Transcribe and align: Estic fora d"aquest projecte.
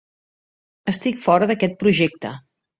Estic 0.93 1.21
fora 1.27 1.51
d"aquest 1.53 1.79
projecte. 1.87 2.37